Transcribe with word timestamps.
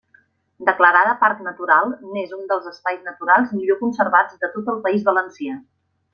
Declarada 0.69 1.11
parc 1.23 1.43
natural, 1.47 1.93
n'és 2.15 2.33
un 2.39 2.49
dels 2.53 2.71
espais 2.73 3.05
naturals 3.09 3.53
millor 3.59 3.79
conservats 3.83 4.41
de 4.47 4.51
tot 4.57 4.73
el 4.75 4.81
País 4.89 5.07
Valencià. 5.13 5.61